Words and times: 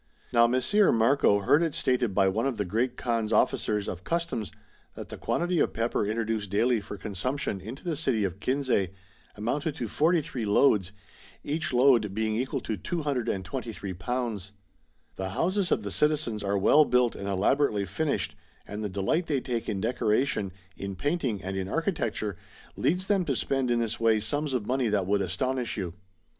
Now 0.33 0.47
Messer 0.47 0.91
Marco 0.91 1.41
heard 1.41 1.61
it 1.61 1.75
stated 1.75 2.15
by 2.15 2.27
one 2.27 2.47
of 2.47 2.57
the 2.57 2.65
Great 2.65 2.97
Kaan's 2.97 3.31
officers 3.31 3.87
of 3.87 4.03
customs 4.03 4.51
that 4.95 5.09
the 5.09 5.15
quantity 5.17 5.59
of 5.59 5.73
pepper 5.73 6.07
introduced 6.07 6.49
daily 6.49 6.81
for 6.81 6.97
consumption 6.97 7.61
into 7.61 7.83
the 7.83 7.95
city 7.95 8.23
of 8.23 8.39
Kinsay 8.39 8.93
amounted 9.35 9.75
to 9.75 9.87
43 9.87 10.43
loads, 10.43 10.91
each 11.43 11.71
load 11.71 12.15
being 12.15 12.35
equal 12.35 12.61
to 12.61 12.77
223 12.77 13.93
lbs.' 13.93 14.51
The 15.17 15.29
houses 15.29 15.71
of 15.71 15.83
the 15.83 15.91
citizens 15.91 16.43
are 16.43 16.57
well 16.57 16.83
built 16.83 17.15
and 17.15 17.27
elaborately 17.27 17.85
finished; 17.85 18.33
and 18.65 18.83
the 18.83 18.89
delight 18.89 19.27
they 19.27 19.39
take 19.39 19.69
in 19.69 19.79
decoration, 19.79 20.51
in 20.75 20.95
painting 20.95 21.43
and 21.43 21.55
in 21.55 21.67
architecture, 21.67 22.37
leads 22.75 23.05
them 23.05 23.23
to 23.25 23.35
spend 23.35 23.69
in 23.69 23.77
this 23.77 23.99
way 23.99 24.19
sums 24.19 24.55
of 24.55 24.65
money 24.65 24.87
that 24.87 25.05
would 25.05 25.21
astonish 25.21 25.77
you. 25.77 25.93